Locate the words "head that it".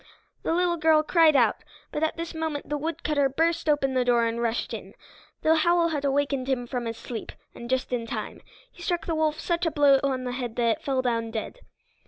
10.31-10.83